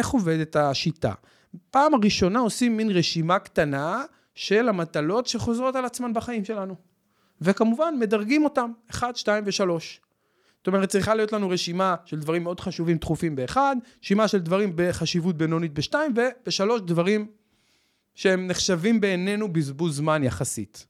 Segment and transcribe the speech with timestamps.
[0.00, 1.12] איך עובדת השיטה?
[1.70, 6.74] פעם הראשונה עושים מין רשימה קטנה של המטלות שחוזרות על עצמן בחיים שלנו.
[7.40, 9.80] וכמובן, מדרגים אותם, 1, 2 ו-3.
[10.58, 14.72] זאת אומרת, צריכה להיות לנו רשימה של דברים מאוד חשובים, דחופים באחד, רשימה של דברים
[14.74, 17.26] בחשיבות בינונית בשתיים, ובשלוש דברים
[18.14, 20.86] שהם נחשבים בעינינו בזבוז זמן יחסית.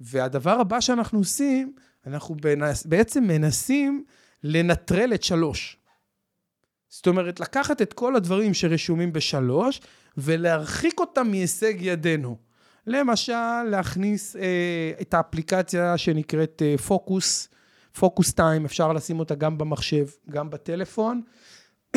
[0.00, 1.72] והדבר הבא שאנחנו עושים,
[2.06, 2.36] אנחנו
[2.84, 4.04] בעצם מנסים
[4.44, 5.76] לנטרל את שלוש.
[6.92, 9.80] זאת אומרת, לקחת את כל הדברים שרשומים בשלוש,
[10.16, 12.36] ולהרחיק אותם מהישג ידינו.
[12.86, 17.48] למשל, להכניס אה, את האפליקציה שנקראת אה, פוקוס,
[17.98, 21.22] פוקוס טיים, אפשר לשים אותה גם במחשב, גם בטלפון.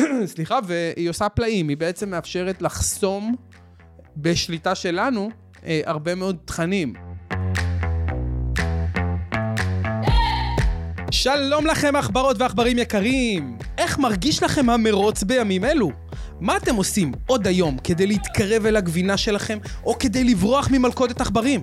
[0.34, 3.36] סליחה, והיא עושה פלאים, היא בעצם מאפשרת לחסום
[4.16, 5.30] בשליטה שלנו
[5.64, 6.94] אה, הרבה מאוד תכנים.
[11.22, 13.58] שלום לכם עכברות ועכברים יקרים!
[13.78, 15.90] איך מרגיש לכם המרוץ בימים אלו?
[16.40, 21.62] מה אתם עושים עוד היום כדי להתקרב אל הגבינה שלכם, או כדי לברוח ממלכודת עכברים?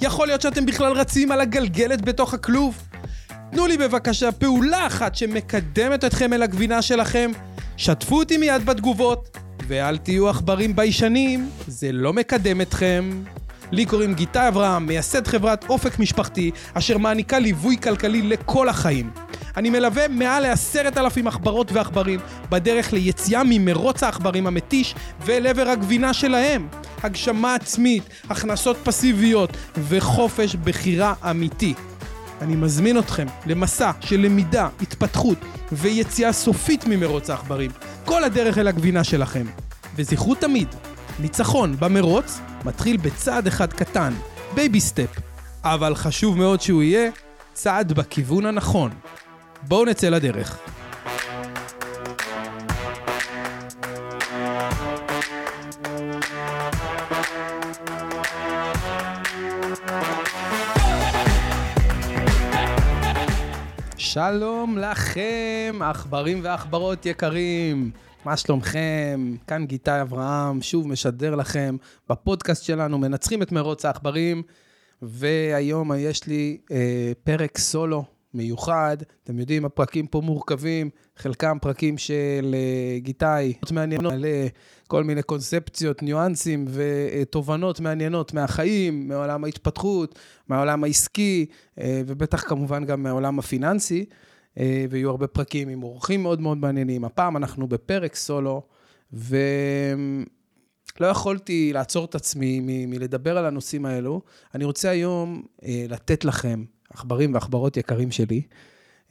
[0.00, 2.88] יכול להיות שאתם בכלל רצים על הגלגלת בתוך הכלוב?
[3.52, 7.30] תנו לי בבקשה פעולה אחת שמקדמת אתכם אל הגבינה שלכם,
[7.76, 13.22] שתפו אותי מיד בתגובות, ואל תהיו עכברים ביישנים, זה לא מקדם אתכם.
[13.72, 19.10] לי קוראים גיטה אברהם, מייסד חברת אופק משפחתי, אשר מעניקה ליווי כלכלי לכל החיים.
[19.56, 26.12] אני מלווה מעל לעשרת אלפים עכברות ועכברים בדרך ליציאה ממרוץ העכברים המתיש ואל עבר הגבינה
[26.12, 26.68] שלהם.
[27.02, 29.56] הגשמה עצמית, הכנסות פסיביות
[29.88, 31.74] וחופש בחירה אמיתי.
[32.40, 35.38] אני מזמין אתכם למסע של למידה, התפתחות
[35.72, 37.70] ויציאה סופית ממרוץ העכברים.
[38.04, 39.46] כל הדרך אל הגבינה שלכם.
[39.96, 40.68] וזכרו תמיד,
[41.20, 44.12] ניצחון במרוץ מתחיל בצעד אחד קטן,
[44.54, 45.10] baby step,
[45.64, 47.10] אבל חשוב מאוד שהוא יהיה
[47.52, 48.90] צעד בכיוון הנכון.
[49.62, 50.58] בואו נצא לדרך.
[63.98, 67.90] שלום לכם, עכברים ועכברות יקרים.
[68.24, 69.34] מה שלומכם?
[69.46, 71.76] כאן גיטאי אברהם, שוב משדר לכם
[72.08, 74.42] בפודקאסט שלנו, מנצחים את מרוץ העכברים,
[75.02, 78.04] והיום יש לי אה, פרק סולו
[78.34, 78.96] מיוחד.
[79.24, 84.14] אתם יודעים, הפרקים פה מורכבים, חלקם פרקים של אה, גיטאי, מעניינות,
[84.88, 91.46] כל מיני קונספציות, ניואנסים ותובנות מעניינות מהחיים, מעולם ההתפתחות, מהעולם העסקי,
[91.80, 94.04] אה, ובטח כמובן גם מהעולם הפיננסי.
[94.10, 94.29] אה,
[94.90, 97.04] ויהיו הרבה פרקים עם אורחים מאוד מאוד מעניינים.
[97.04, 98.62] הפעם אנחנו בפרק סולו,
[99.12, 99.36] ולא
[101.00, 104.22] יכולתי לעצור את עצמי מ- מלדבר על הנושאים האלו.
[104.54, 108.42] אני רוצה היום אה, לתת לכם, עכברים ועכברות יקרים שלי,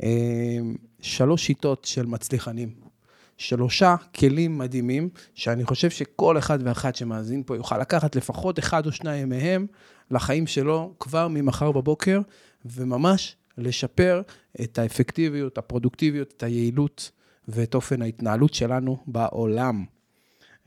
[0.04, 0.58] אה,
[1.02, 2.90] שלוש שיטות של מצליחנים.
[3.38, 8.92] שלושה כלים מדהימים, שאני חושב שכל אחד ואחת שמאזין פה יוכל לקחת לפחות אחד או
[8.92, 9.68] שניים מהם
[10.12, 12.22] לחיים שלו כבר ממחר בבוקר,
[12.66, 14.22] וממש לשפר
[14.64, 17.12] את האפקטיביות, הפרודוקטיביות, את היעילות
[17.48, 19.86] ואת אופן ההתנהלות שלנו בעולם.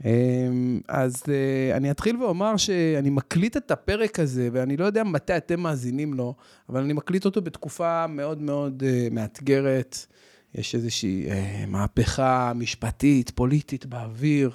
[0.04, 5.36] אמ, אז אה, אני אתחיל ואומר שאני מקליט את הפרק הזה, ואני לא יודע מתי
[5.36, 6.34] אתם מאזינים לו,
[6.68, 10.06] אבל אני מקליט אותו בתקופה מאוד מאוד אה, מאתגרת.
[10.54, 14.50] יש איזושהי אה, מהפכה משפטית, פוליטית באוויר,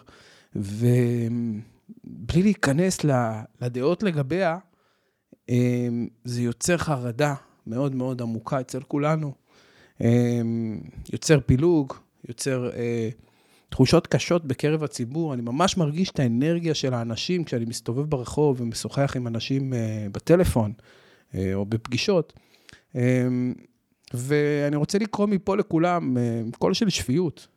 [0.55, 2.99] ובלי להיכנס
[3.61, 4.57] לדעות לגביה,
[6.23, 7.33] זה יוצר חרדה
[7.67, 9.33] מאוד מאוד עמוקה אצל כולנו.
[10.01, 10.79] אמ,
[11.13, 11.93] יוצר פילוג,
[12.27, 13.09] יוצר אה,
[13.69, 15.33] תחושות קשות בקרב הציבור.
[15.33, 20.73] אני ממש מרגיש את האנרגיה של האנשים כשאני מסתובב ברחוב ומשוחח עם אנשים אה, בטלפון
[21.35, 22.33] אה, או בפגישות.
[22.95, 23.53] אמ,
[24.13, 26.17] ואני רוצה לקרוא מפה לכולם
[26.59, 27.47] קול של שפיות,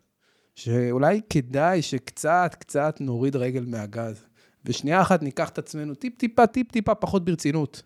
[0.55, 4.25] שאולי כדאי שקצת, קצת נוריד רגל מהגז.
[4.65, 7.83] ושנייה אחת ניקח את עצמנו טיפ-טיפה, טיפ-טיפה פחות ברצינות.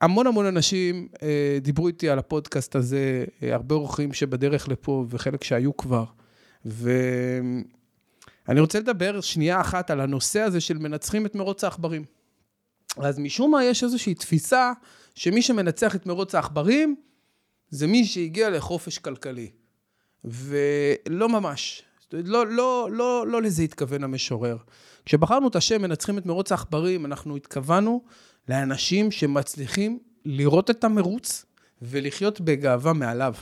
[0.00, 5.44] המון המון אנשים אה, דיברו איתי על הפודקאסט הזה, אה, הרבה אורחים שבדרך לפה וחלק
[5.44, 6.04] שהיו כבר.
[6.64, 7.64] ואני
[8.60, 12.04] רוצה לדבר שנייה אחת על הנושא הזה של מנצחים את מרוץ העכברים.
[12.96, 14.72] אז משום מה יש איזושהי תפיסה
[15.14, 16.96] שמי שמנצח את מרוץ העכברים
[17.70, 19.50] זה מי שהגיע לחופש כלכלי.
[20.24, 21.82] ולא ממש.
[22.12, 24.56] לא, לא, לא, לא לזה התכוון המשורר.
[25.04, 28.04] כשבחרנו את השם מנצחים את מרוץ העכברים, אנחנו התכוונו
[28.48, 31.44] לאנשים שמצליחים לראות את המרוץ
[31.82, 33.34] ולחיות בגאווה מעליו.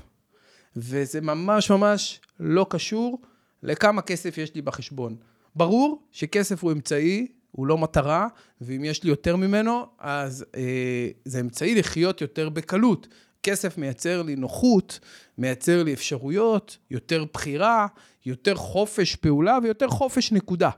[0.76, 3.22] וזה ממש ממש לא קשור
[3.62, 5.16] לכמה כסף יש לי בחשבון.
[5.54, 8.28] ברור שכסף הוא אמצעי, הוא לא מטרה,
[8.60, 13.08] ואם יש לי יותר ממנו, אז אה, זה אמצעי לחיות יותר בקלות.
[13.42, 15.00] כסף מייצר לי נוחות,
[15.38, 17.86] מייצר לי אפשרויות, יותר בחירה,
[18.26, 20.70] יותר חופש פעולה ויותר חופש נקודה.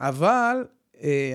[0.00, 0.64] אבל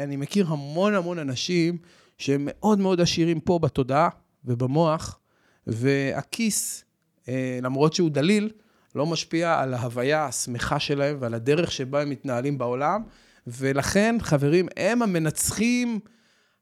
[0.04, 1.78] אני מכיר המון המון אנשים
[2.18, 4.10] שהם מאוד מאוד עשירים פה בתודעה
[4.46, 5.20] ובמוח,
[5.68, 6.86] והכיס,
[7.30, 8.50] אה, למרות שהוא דליל,
[8.96, 13.04] לא משפיע על ההוויה השמחה שלהם ועל הדרך שבה הם מתנהלים בעולם,
[13.48, 16.00] ולכן, חברים, הם המנצחים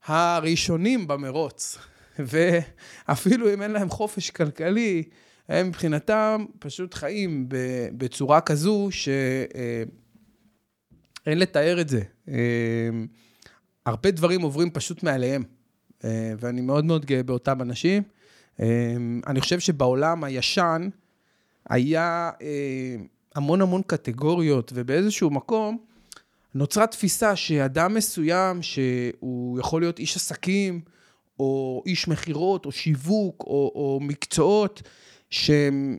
[0.05, 1.77] הראשונים במרוץ.
[2.19, 5.03] ואפילו אם אין להם חופש כלכלי,
[5.49, 7.49] הם מבחינתם פשוט חיים
[7.97, 8.87] בצורה כזו
[11.25, 12.01] שאין לתאר את זה.
[13.85, 15.43] הרבה דברים עוברים פשוט מעליהם,
[16.39, 18.03] ואני מאוד מאוד גאה באותם אנשים.
[19.27, 20.89] אני חושב שבעולם הישן
[21.69, 22.31] היה
[23.35, 25.77] המון המון קטגוריות, ובאיזשהו מקום
[26.55, 30.81] נוצרה תפיסה שאדם מסוים, שהוא יכול להיות איש עסקים,
[31.39, 34.81] או איש מכירות, או שיווק, או, או מקצועות
[35.29, 35.97] שהם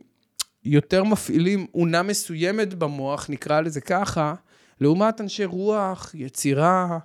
[0.65, 4.35] יותר מפעילים אונה מסוימת במוח, נקרא לזה ככה,
[4.81, 6.99] לעומת אנשי רוח, יצירה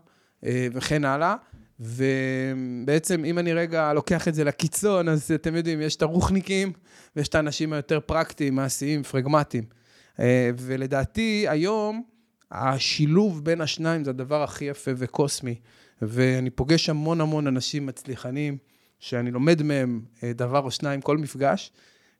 [0.45, 1.35] אה, וכן הלאה.
[1.79, 6.71] ובעצם, אם אני רגע לוקח את זה לקיצון, אז אתם יודעים, יש את הרוחניקים
[7.15, 9.63] ויש את האנשים היותר פרקטיים, מעשיים, פרגמטיים.
[10.19, 12.03] אה, ולדעתי, היום,
[12.51, 15.55] השילוב בין השניים זה הדבר הכי יפה וקוסמי.
[16.01, 18.57] ואני פוגש המון המון אנשים מצליחנים,
[18.99, 21.71] שאני לומד מהם אה, דבר או שניים כל מפגש,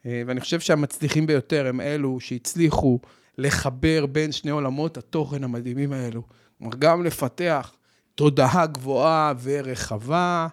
[0.06, 3.00] ואני חושב שהמצליחים ביותר הם אלו שהצליחו
[3.42, 6.22] לחבר בין שני עולמות התוכן המדהימים האלו.
[6.58, 7.76] כלומר, גם לפתח
[8.16, 10.48] תודעה גבוהה ורחבה,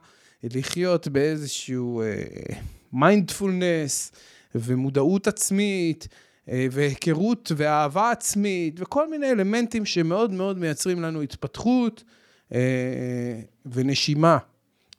[0.45, 2.03] לחיות באיזשהו
[2.93, 4.19] מיינדפולנס uh,
[4.55, 6.09] ומודעות עצמית,
[6.47, 12.05] uh, והיכרות ואהבה עצמית, וכל מיני אלמנטים שמאוד מאוד מייצרים לנו התפתחות.
[12.55, 14.39] אה, ונשימה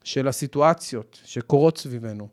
[0.04, 2.28] של הסיטואציות שקורות סביבנו.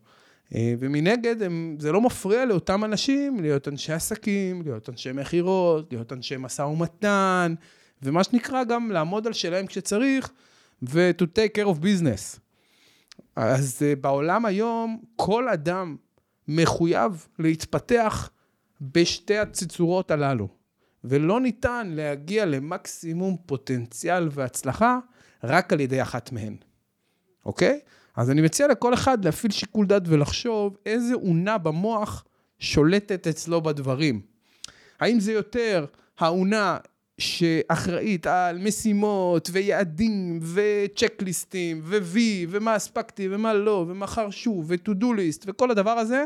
[0.54, 6.12] אה, ומנגד, הם, זה לא מפריע לאותם אנשים להיות אנשי עסקים, להיות אנשי מכירות, להיות
[6.12, 7.54] אנשי משא ומתן,
[8.02, 10.32] ומה שנקרא גם לעמוד על שלהם כשצריך,
[10.82, 12.38] ו-to take care of business.
[13.36, 15.96] אז אה, בעולם היום, כל אדם
[16.48, 18.30] מחויב להתפתח
[18.80, 20.48] בשתי הצצורות הללו.
[21.04, 24.98] ולא ניתן להגיע למקסימום פוטנציאל והצלחה
[25.44, 26.56] רק על ידי אחת מהן,
[27.46, 27.80] אוקיי?
[28.18, 32.24] אז אני מציע לכל אחד להפעיל שיקול דעת ולחשוב איזה אונה במוח
[32.58, 34.20] שולטת אצלו בדברים.
[35.00, 35.84] האם זה יותר
[36.18, 36.76] האונה
[37.18, 42.18] שאחראית על משימות ויעדים וצ'קליסטים ו-V
[42.48, 46.24] ומה הספקתי ומה לא ומחר שוב ו-to do list וכל הדבר הזה,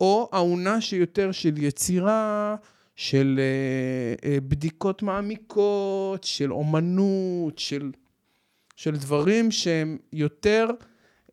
[0.00, 2.56] או האונה שיותר של יצירה,
[2.96, 7.90] של uh, uh, בדיקות מעמיקות, של אומנות, של,
[8.80, 10.66] של דברים שהם יותר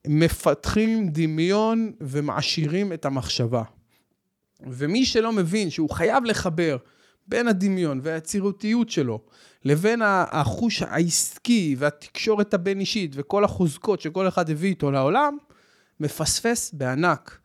[0.07, 3.63] מפתחים דמיון ומעשירים את המחשבה.
[4.67, 6.77] ומי שלא מבין שהוא חייב לחבר
[7.27, 9.21] בין הדמיון והיצירותיות שלו
[9.65, 15.37] לבין החוש העסקי והתקשורת הבין-אישית וכל החוזקות שכל אחד הביא איתו לעולם,
[15.99, 17.39] מפספס בענק.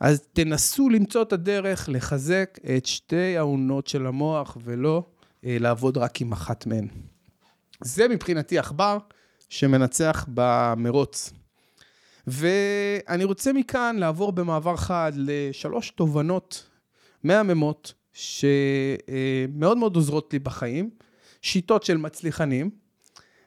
[0.00, 5.04] אז תנסו למצוא את הדרך לחזק את שתי העונות של המוח, ולא
[5.44, 6.88] אה, לעבוד רק עם אחת מהן.
[7.80, 8.98] זה מבחינתי עכבר
[9.48, 11.32] שמנצח במרוץ.
[12.26, 16.66] ואני רוצה מכאן לעבור במעבר חד לשלוש תובנות
[17.24, 20.90] מהממות, שמאוד מאוד עוזרות לי בחיים,
[21.42, 22.70] שיטות של מצליחנים,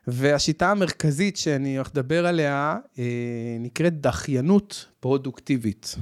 [0.07, 3.03] והשיטה המרכזית שאני הולך לדבר עליה אה,
[3.59, 5.95] נקראת דחיינות פרודוקטיבית.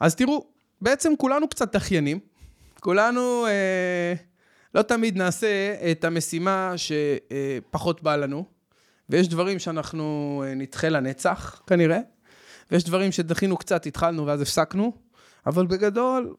[0.00, 0.46] אז תראו,
[0.80, 2.18] בעצם כולנו קצת דחיינים.
[2.80, 4.14] כולנו אה,
[4.74, 8.44] לא תמיד נעשה את המשימה שפחות בא לנו,
[9.08, 11.98] ויש דברים שאנחנו אה, נדחה לנצח, כנראה,
[12.70, 14.92] ויש דברים שדחינו קצת, התחלנו ואז הפסקנו,
[15.46, 16.34] אבל בגדול,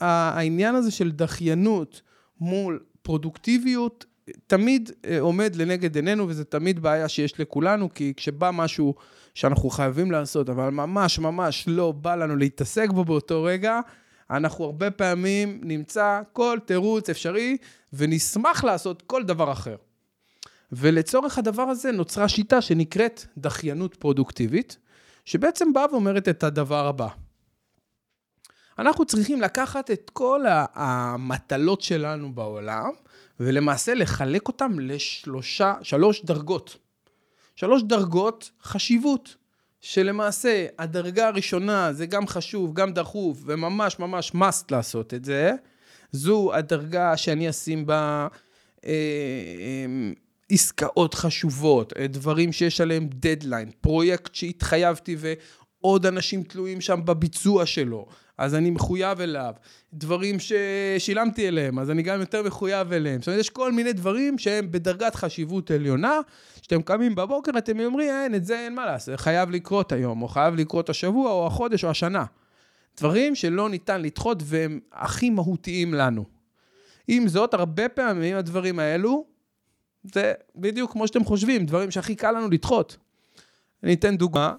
[0.00, 2.02] העניין הזה של דחיינות
[2.40, 4.04] מול פרודוקטיביות
[4.46, 8.94] תמיד אה, עומד לנגד עינינו, וזה תמיד בעיה שיש לכולנו, כי כשבא משהו
[9.34, 13.80] שאנחנו חייבים לעשות, אבל ממש ממש לא בא לנו להתעסק בו באותו רגע,
[14.30, 17.56] אנחנו הרבה פעמים נמצא כל תירוץ אפשרי,
[17.92, 19.76] ונשמח לעשות כל דבר אחר.
[20.72, 24.78] ולצורך הדבר הזה נוצרה שיטה שנקראת דחיינות פרודוקטיבית,
[25.24, 27.08] שבעצם באה ואומרת את הדבר הבא.
[28.78, 32.90] אנחנו צריכים לקחת את כל המטלות שלנו בעולם,
[33.40, 36.76] ולמעשה לחלק אותם לשלושה, שלוש דרגות.
[37.56, 39.36] שלוש דרגות חשיבות,
[39.80, 45.52] שלמעשה הדרגה הראשונה זה גם חשוב, גם דחוף, וממש ממש must לעשות את זה.
[46.12, 48.28] זו הדרגה שאני אשים בה
[48.84, 50.12] אה, אה,
[50.50, 55.16] עסקאות חשובות, דברים שיש עליהם דדליין, פרויקט שהתחייבתי
[55.80, 58.06] עוד אנשים תלויים שם בביצוע שלו,
[58.38, 59.52] אז אני מחויב אליו.
[59.94, 63.20] דברים ששילמתי אליהם, אז אני גם יותר מחויב אליהם.
[63.20, 66.20] זאת אומרת, יש כל מיני דברים שהם בדרגת חשיבות עליונה,
[66.62, 70.28] שאתם קמים בבוקר, אתם אומרים, אין, את זה אין מה לעשות, חייב לקרות היום, או
[70.28, 72.24] חייב לקרות השבוע, או החודש, או השנה.
[72.98, 76.24] דברים שלא ניתן לדחות והם הכי מהותיים לנו.
[77.08, 79.24] עם זאת, הרבה פעמים הדברים האלו,
[80.04, 82.96] זה בדיוק כמו שאתם חושבים, דברים שהכי קל לנו לדחות.
[83.82, 84.54] אני אתן דוגמה.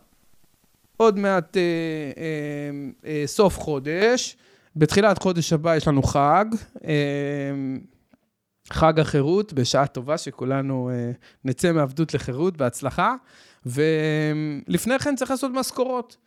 [0.97, 1.61] עוד מעט אה,
[2.17, 4.37] אה, אה, סוף חודש,
[4.75, 6.45] בתחילת חודש הבא יש לנו חג,
[6.83, 6.91] אה,
[8.69, 11.11] חג החירות, בשעה טובה, שכולנו אה,
[11.45, 13.15] נצא מעבדות לחירות בהצלחה,
[13.65, 16.17] ולפני כן צריך לעשות משכורות.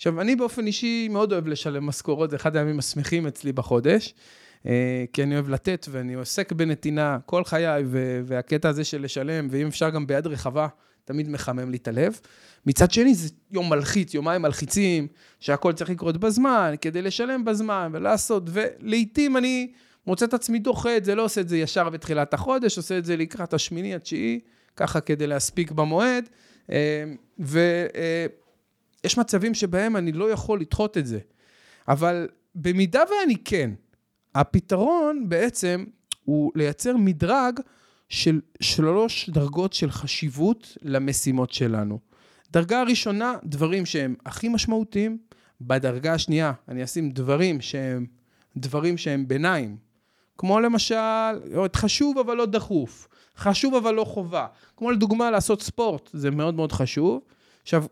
[0.00, 4.14] עכשיו, אני באופן אישי מאוד אוהב לשלם משכורות, זה אחד הימים השמחים אצלי בחודש,
[4.66, 7.84] אה, כי אני אוהב לתת ואני עוסק בנתינה כל חיי,
[8.24, 10.68] והקטע הזה של לשלם, ואם אפשר גם ביד רחבה,
[11.04, 12.20] תמיד מחמם לי את הלב.
[12.66, 15.06] מצד שני, זה יום מלחיץ, יומיים מלחיצים,
[15.40, 19.72] שהכל צריך לקרות בזמן, כדי לשלם בזמן ולעשות, ולעיתים אני
[20.06, 23.04] מוצא את עצמי דוחה את זה, לא עושה את זה ישר בתחילת החודש, עושה את
[23.04, 24.40] זה לקראת השמיני, התשיעי,
[24.76, 26.28] ככה כדי להספיק במועד.
[26.72, 27.04] אה,
[29.04, 31.18] ויש מצבים שבהם אני לא יכול לדחות את זה.
[31.88, 33.70] אבל במידה ואני כן,
[34.34, 35.84] הפתרון בעצם
[36.24, 37.60] הוא לייצר מדרג
[38.08, 41.98] של שלוש דרגות של חשיבות למשימות שלנו.
[42.50, 45.18] דרגה ראשונה, דברים שהם הכי משמעותיים.
[45.60, 48.06] בדרגה השנייה, אני אשים דברים שהם
[48.56, 49.76] דברים שהם ביניים.
[50.38, 50.96] כמו למשל,
[51.76, 54.46] חשוב אבל לא דחוף, חשוב אבל לא חובה.
[54.76, 57.20] כמו לדוגמה לעשות ספורט, זה מאוד מאוד חשוב.
[57.62, 57.84] עכשיו,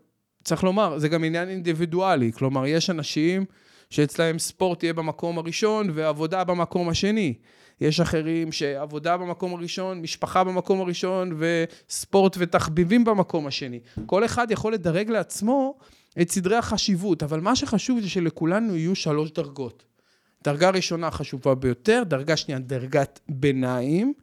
[0.43, 3.45] צריך לומר, זה גם עניין אינדיבידואלי, כלומר, יש אנשים
[3.89, 7.33] שאצלהם ספורט יהיה במקום הראשון ועבודה במקום השני.
[7.81, 13.79] יש אחרים שעבודה במקום הראשון, משפחה במקום הראשון וספורט ותחביבים במקום השני.
[14.05, 15.77] כל אחד יכול לדרג לעצמו
[16.21, 19.83] את סדרי החשיבות, אבל מה שחשוב זה שלכולנו יהיו שלוש דרגות.
[20.43, 24.13] דרגה ראשונה חשובה ביותר, דרגה שנייה דרגת ביניים,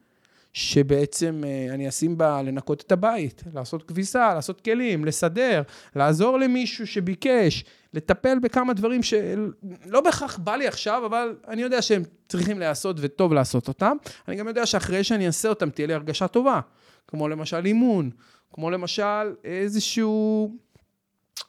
[0.57, 5.63] שבעצם אה, אני אשים בה לנקות את הבית, לעשות כביסה, לעשות כלים, לסדר,
[5.97, 12.03] לעזור למישהו שביקש, לטפל בכמה דברים שלא בהכרח בא לי עכשיו, אבל אני יודע שהם
[12.29, 13.97] צריכים להיעשות וטוב לעשות אותם.
[14.29, 16.61] אני גם יודע שאחרי שאני אעשה אותם תהיה לי הרגשה טובה,
[17.09, 18.11] כמו למשל אימון,
[18.53, 20.53] כמו למשל איזשהו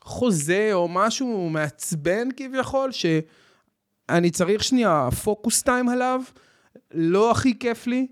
[0.01, 6.21] חוזה או משהו מעצבן כביכול, שאני צריך שנייה פוקוס טיים עליו,
[6.91, 8.07] לא הכי כיף לי.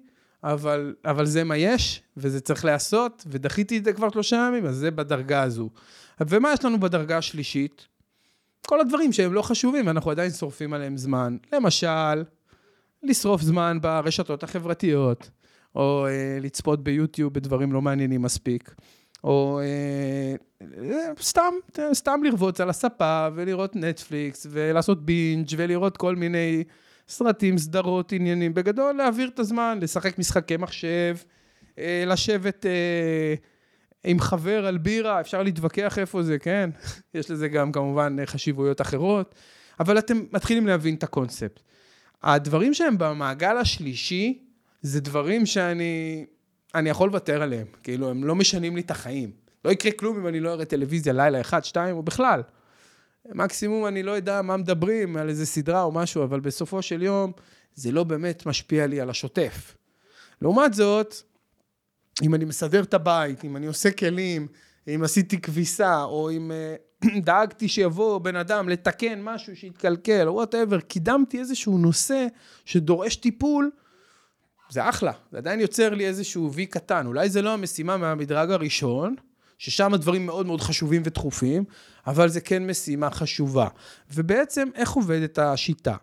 [0.46, 4.76] אבל, אבל זה מה יש, וזה צריך להיעשות, ודחיתי את זה כבר שלושה ימים, אז
[4.76, 5.70] זה בדרגה הזו.
[6.28, 7.88] ומה יש לנו בדרגה השלישית?
[8.68, 11.38] כל הדברים שהם לא חשובים, אנחנו עדיין שורפים עליהם זמן.
[11.54, 12.24] למשל,
[13.04, 15.30] לשרוף זמן ברשתות החברתיות,
[15.76, 18.76] או אה, לצפות ביוטיוב בדברים לא מעניינים מספיק,
[19.24, 20.36] או אה,
[21.22, 21.54] סתם,
[21.94, 26.64] סתם לרבוץ על הספה ולראות נטפליקס, ולעשות בינג' ולראות כל מיני
[27.08, 28.54] סרטים, סדרות, עניינים.
[28.54, 31.18] בגדול, להעביר את הזמן, לשחק משחקי מחשב,
[31.80, 33.36] אה, לשבת אה,
[34.04, 36.70] עם חבר על בירה, אפשר להתווכח איפה זה, כן?
[37.14, 39.36] יש לזה גם כמובן חשיבויות אחרות,
[39.80, 41.60] אבל אתם מתחילים להבין את הקונספט.
[42.24, 44.40] הדברים שהם במעגל השלישי,
[44.82, 46.26] זה דברים שאני
[46.76, 47.68] אני יכול לוותר עליהם.
[47.84, 49.32] כאילו, הם לא משנים לי את החיים.
[49.66, 52.42] לא יקרה כלום אם אני לא אראה טלוויזיה לילה אחד, שתיים, או בכלל.
[53.34, 57.32] מקסימום אני לא יודע מה מדברים, על איזה סדרה או משהו, אבל בסופו של יום
[57.76, 59.78] זה לא באמת משפיע לי על השוטף.
[60.42, 61.16] לעומת זאת,
[62.24, 64.48] אם אני מסדר את הבית, אם אני עושה כלים,
[64.88, 66.52] אם עשיתי כביסה, או אם
[67.04, 72.28] uh, דאגתי שיבוא בן אדם לתקן משהו שהתקלקל, או whatever, קידמתי איזשהו נושא
[72.66, 73.72] שדורש טיפול,
[74.70, 77.06] זה אחלה, זה עדיין יוצר לי איזשהו וי קטן.
[77.06, 79.16] אולי זה לא המשימה מהמדרג הראשון,
[79.58, 81.64] ששם הדברים מאוד מאוד חשובים ודחופים,
[82.08, 83.68] אבל זה כן משימה חשובה.
[84.14, 85.96] ובעצם, איך עובדת השיטה?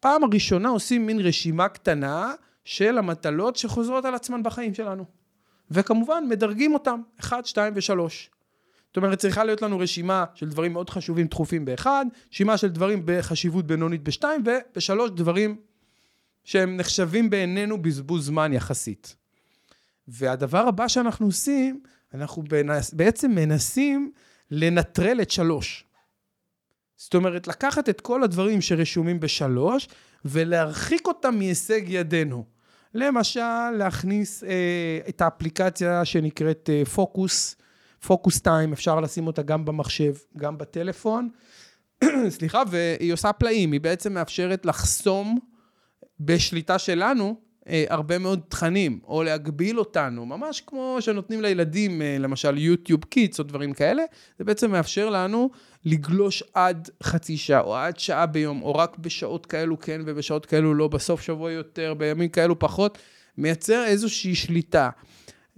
[0.00, 2.32] פעם הראשונה עושים מין רשימה קטנה
[2.64, 5.04] של המטלות שחוזרות על עצמן בחיים שלנו.
[5.70, 8.10] וכמובן, מדרגים אותם, 1, 2 ו-3.
[8.86, 13.02] זאת אומרת, צריכה להיות לנו רשימה של דברים מאוד חשובים, דחופים באחד, רשימה של דברים
[13.04, 15.56] בחשיבות בינונית בשתיים, ובשלוש דברים
[16.44, 19.16] שהם נחשבים בעינינו בזבוז זמן יחסית.
[20.08, 21.80] והדבר הבא שאנחנו עושים,
[22.14, 22.44] אנחנו
[22.92, 24.12] בעצם מנסים
[24.50, 25.84] לנטרל את שלוש.
[26.96, 29.88] זאת אומרת, לקחת את כל הדברים שרשומים בשלוש
[30.24, 32.44] ולהרחיק אותם מהישג ידינו.
[32.94, 37.56] למשל, להכניס אה, את האפליקציה שנקראת אה, Focus,
[38.06, 41.28] Focus Time, אפשר לשים אותה גם במחשב, גם בטלפון.
[42.28, 45.38] סליחה, והיא עושה פלאים, היא בעצם מאפשרת לחסום
[46.20, 52.58] בשליטה שלנו אה, הרבה מאוד תכנים, או להגביל אותנו, ממש כמו שנותנים לילדים, אה, למשל
[52.58, 54.02] YouTube Kids או דברים כאלה,
[54.38, 55.50] זה בעצם מאפשר לנו
[55.84, 60.74] לגלוש עד חצי שעה, או עד שעה ביום, או רק בשעות כאלו כן ובשעות כאלו
[60.74, 62.98] לא, בסוף שבוע יותר, בימים כאלו פחות,
[63.38, 64.90] מייצר איזושהי שליטה.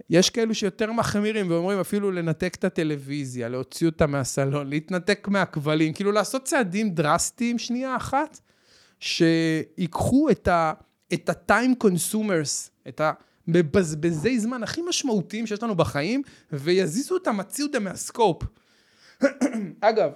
[0.09, 6.11] יש כאלו שיותר מחמירים ואומרים אפילו לנתק את הטלוויזיה, להוציא אותה מהסלון, להתנתק מהכבלים, כאילו
[6.11, 8.39] לעשות צעדים דרסטיים שנייה אחת,
[8.99, 10.73] שיקחו את ה...
[11.13, 13.01] את ה-time consumers, את
[13.47, 16.21] המבזבזי זמן הכי משמעותיים שיש לנו בחיים,
[16.51, 18.43] ויזיזו אותם הציודה מהסקופ.
[19.81, 20.11] אגב,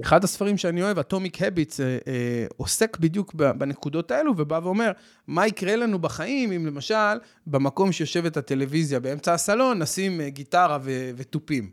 [0.00, 4.92] אחד הספרים שאני אוהב, Habits, אה, אה, עוסק בדיוק בנקודות האלו, ובא ואומר,
[5.26, 10.78] מה יקרה לנו בחיים אם למשל, במקום שיושבת הטלוויזיה באמצע הסלון, נשים אה, גיטרה
[11.16, 11.70] ותופים.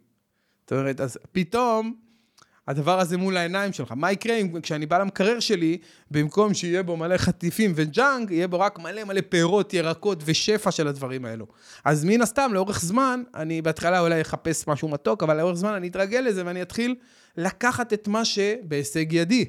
[0.61, 2.08] זאת אומרת, אז פתאום...
[2.69, 3.93] הדבר הזה מול העיניים שלך.
[3.95, 5.77] מה יקרה אם כשאני בא למקרר שלי,
[6.11, 10.87] במקום שיהיה בו מלא חטיפים וג'אנק, יהיה בו רק מלא מלא פירות, ירקות ושפע של
[10.87, 11.47] הדברים האלו.
[11.85, 15.87] אז מן הסתם, לאורך זמן, אני בהתחלה אולי אחפש משהו מתוק, אבל לאורך זמן אני
[15.87, 16.95] אתרגל לזה ואני אתחיל
[17.37, 19.45] לקחת את מה שבהישג ידי.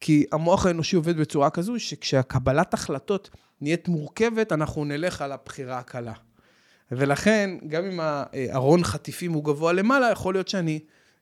[0.00, 3.30] כי המוח האנושי עובד בצורה כזו, שכשהקבלת החלטות
[3.60, 6.12] נהיית מורכבת, אנחנו נלך על הבחירה הקלה.
[6.92, 10.80] ולכן, גם אם הארון חטיפים הוא גבוה למעלה, יכול להיות שאני...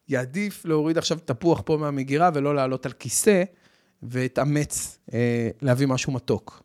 [0.08, 3.42] יעדיף להוריד עכשיו תפוח פה מהמגירה ולא לעלות על כיסא,
[4.02, 6.62] ואתאמץ אה, להביא משהו מתוק.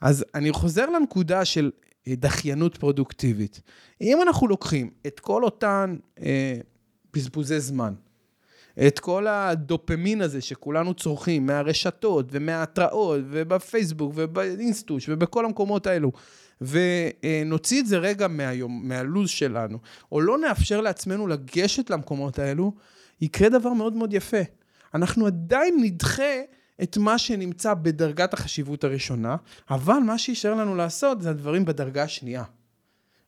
[0.00, 1.70] אז אני חוזר לנקודה של
[2.08, 3.60] אה, דחיינות פרודוקטיבית.
[4.00, 6.54] אם אנחנו לוקחים את כל אותן אה,
[7.14, 7.94] בזבוזי זמן,
[8.86, 16.12] את כל הדופמין הזה שכולנו צורכים מהרשתות ומההתראות ובפייסבוק ובאינסטוש ובכל המקומות האלו,
[16.66, 19.78] ונוציא את זה רגע מהיום, מהלו"ז שלנו,
[20.12, 22.72] או לא נאפשר לעצמנו לגשת למקומות האלו,
[23.20, 24.40] יקרה דבר מאוד מאוד יפה.
[24.94, 26.32] אנחנו עדיין נדחה
[26.82, 29.36] את מה שנמצא בדרגת החשיבות הראשונה,
[29.70, 32.44] אבל מה שישאר לנו לעשות זה הדברים בדרגה השנייה.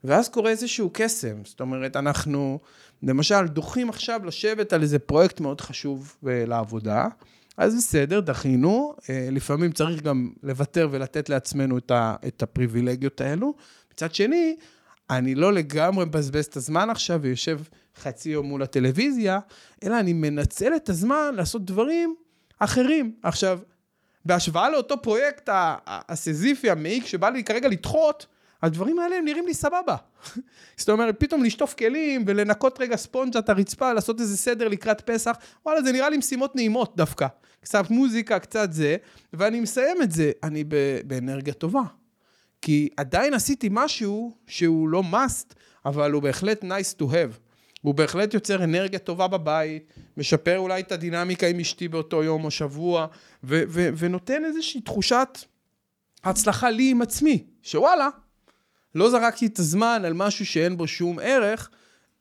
[0.05, 2.59] ואז קורה איזשהו קסם, זאת אומרת, אנחנו
[3.03, 7.07] למשל דוחים עכשיו לשבת על איזה פרויקט מאוד חשוב אה, לעבודה,
[7.57, 13.55] אז בסדר, דחינו, אה, לפעמים צריך גם לוותר ולתת לעצמנו את, ה, את הפריבילגיות האלו.
[13.93, 14.57] מצד שני,
[15.11, 17.61] אני לא לגמרי מבזבז את הזמן עכשיו ויושב
[17.97, 19.39] חצי יום מול הטלוויזיה,
[19.85, 22.15] אלא אני מנצל את הזמן לעשות דברים
[22.59, 23.15] אחרים.
[23.23, 23.59] עכשיו,
[24.25, 28.27] בהשוואה לאותו פרויקט הסזיפי, המעיק, שבא לי כרגע לדחות,
[28.63, 29.97] הדברים האלה הם נראים לי סבבה.
[30.77, 35.37] זאת אומרת, פתאום לשטוף כלים ולנקות רגע ספונג'ה את הרצפה, לעשות איזה סדר לקראת פסח,
[35.67, 37.27] וואלה, זה נראה לי משימות נעימות דווקא.
[37.65, 38.97] קצת מוזיקה, קצת זה,
[39.33, 40.65] ואני מסיים את זה, אני
[41.07, 41.83] באנרגיה טובה.
[42.63, 47.39] כי עדיין עשיתי משהו שהוא לא must, אבל הוא בהחלט nice to have.
[47.83, 52.51] הוא בהחלט יוצר אנרגיה טובה בבית, משפר אולי את הדינמיקה עם אשתי באותו יום או
[52.51, 53.07] שבוע,
[53.45, 55.39] ו- ו- ונותן איזושהי תחושת
[56.25, 58.09] הצלחה לי עם עצמי, שוואלה,
[58.95, 61.71] לא זרקתי את הזמן על משהו שאין בו שום ערך,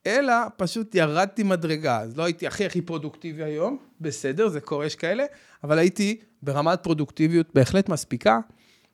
[0.07, 1.99] אלא פשוט ירדתי מדרגה.
[1.99, 5.23] אז לא הייתי הכי הכי פרודוקטיבי היום, בסדר, זה קורה, יש כאלה,
[5.63, 8.39] אבל הייתי ברמת פרודוקטיביות בהחלט מספיקה,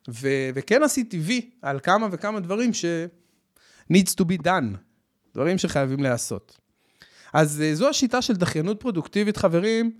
[0.09, 2.85] ו- וכן עשיתי וי על כמה וכמה דברים ש...
[3.93, 4.77] needs to be done,
[5.33, 6.57] דברים שחייבים להיעשות.
[7.33, 9.91] אז אה, זו השיטה של דחיינות פרודוקטיבית, חברים,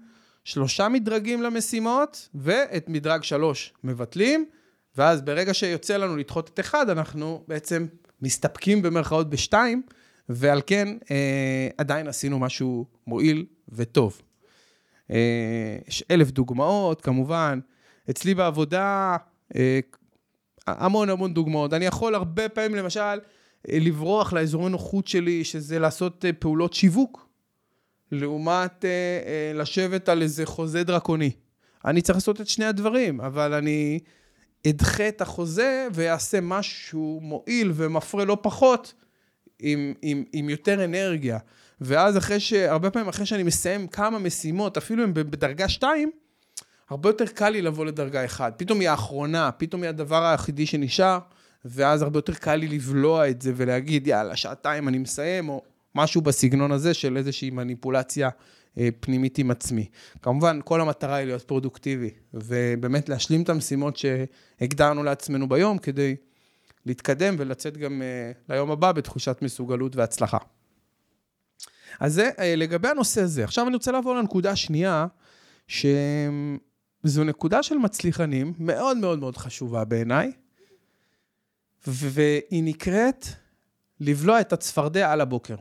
[0.43, 4.45] שלושה מדרגים למשימות, ואת מדרג שלוש מבטלים,
[4.97, 7.87] ואז ברגע שיוצא לנו לדחות את אחד, אנחנו בעצם
[8.21, 9.81] מסתפקים במרכאות בשתיים,
[10.29, 14.21] ועל כן אה, עדיין עשינו משהו מועיל וטוב.
[15.11, 17.59] אה, יש אלף דוגמאות, כמובן.
[18.09, 19.17] אצלי בעבודה,
[19.55, 19.79] אה,
[20.67, 21.73] המון המון דוגמאות.
[21.73, 23.17] אני יכול הרבה פעמים, למשל, אה,
[23.67, 27.29] לברוח לאזורי נוחות שלי, שזה לעשות אה, פעולות שיווק,
[28.11, 31.31] לעומת אה, אה, לשבת על איזה חוזה דרקוני.
[31.85, 33.99] אני צריך לעשות את שני הדברים, אבל אני
[34.67, 38.93] אדחה את החוזה ואעשה משהו מועיל ומפרה לא פחות,
[39.59, 41.37] עם, עם, עם יותר אנרגיה.
[41.81, 42.53] ואז אחרי ש...
[42.53, 46.11] הרבה פעמים אחרי שאני מסיים כמה משימות, אפילו אם בדרגה 2,
[46.89, 48.53] הרבה יותר קל לי לבוא לדרגה 1.
[48.57, 51.19] פתאום היא האחרונה, פתאום היא הדבר היחידי שנשאר,
[51.65, 55.61] ואז הרבה יותר קל לי לבלוע את זה ולהגיד, יאללה, שעתיים אני מסיים, או
[55.95, 58.29] משהו בסגנון הזה של איזושהי מניפולציה
[58.77, 59.85] אה, פנימית עם עצמי.
[60.21, 66.15] כמובן, כל המטרה היא להיות פרודוקטיבי, ובאמת להשלים את המשימות שהגדרנו לעצמנו ביום, כדי
[66.85, 70.37] להתקדם ולצאת גם אה, ליום הבא בתחושת מסוגלות והצלחה.
[71.99, 73.43] אז זה אה, לגבי הנושא הזה.
[73.43, 75.07] עכשיו אני רוצה לעבור לנקודה השנייה,
[75.67, 80.31] שזו נקודה של מצליחנים, מאוד מאוד מאוד חשובה בעיניי,
[81.87, 83.25] והיא נקראת
[83.99, 85.55] לבלוע את הצפרדע על הבוקר.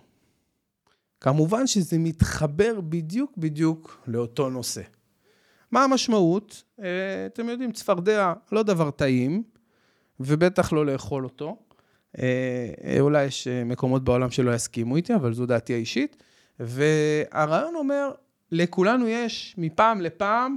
[1.20, 4.83] כמובן שזה מתחבר בדיוק בדיוק לאותו נושא.
[5.70, 6.62] מה המשמעות?
[6.81, 9.42] אה, אתם יודעים, צפרדע לא דבר טעים,
[10.20, 11.57] ובטח לא לאכול אותו.
[13.00, 16.22] אולי יש מקומות בעולם שלא יסכימו איתי, אבל זו דעתי האישית.
[16.61, 18.11] והרעיון אומר,
[18.52, 20.57] לכולנו יש מפעם לפעם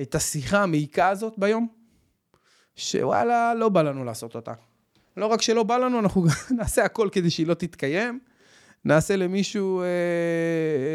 [0.00, 1.68] את השיחה המעיקה הזאת ביום,
[2.76, 4.52] שוואלה, לא בא לנו לעשות אותה.
[5.16, 6.24] לא רק שלא בא לנו, אנחנו
[6.58, 8.20] נעשה הכל כדי שהיא לא תתקיים.
[8.84, 9.86] נעשה למישהו, אה,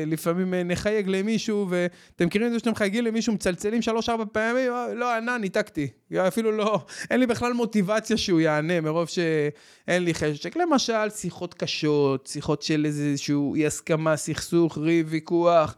[0.07, 4.93] לפעמים אה, נחייג למישהו, ואתם מכירים את זה שאתם מחייגים למישהו, מצלצלים שלוש-ארבע פעמים, אה,
[4.93, 5.87] לא ענה, ניתקתי.
[6.27, 6.79] אפילו לא,
[7.11, 10.57] אין לי בכלל מוטיבציה שהוא יענה, מרוב שאין לי חשק.
[10.57, 15.75] למשל, שיחות קשות, שיחות של איזשהו אי הסכמה, סכסוך, ריב, ויכוח,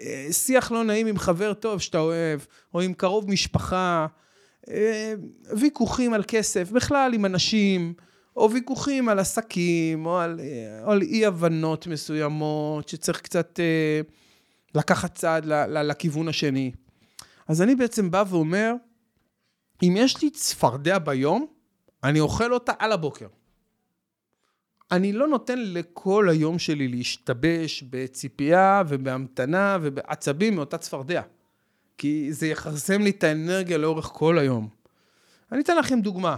[0.00, 2.40] אה, שיח לא נעים עם חבר טוב שאתה אוהב,
[2.74, 4.06] או עם קרוב משפחה,
[4.70, 5.14] אה,
[5.56, 7.94] ויכוחים על כסף, בכלל עם אנשים.
[8.38, 10.40] או ויכוחים על עסקים, או על,
[10.84, 14.00] או על אי-הבנות מסוימות, שצריך קצת אה,
[14.74, 16.72] לקחת צעד ל, ל, לכיוון השני.
[17.48, 18.72] אז אני בעצם בא ואומר,
[19.82, 21.46] אם יש לי צפרדע ביום,
[22.04, 23.26] אני אוכל אותה על הבוקר.
[24.92, 31.22] אני לא נותן לכל היום שלי להשתבש בציפייה ובהמתנה ובעצבים מאותה צפרדע.
[31.98, 34.68] כי זה יכרסם לי את האנרגיה לאורך כל היום.
[35.52, 36.36] אני אתן לכם דוגמה.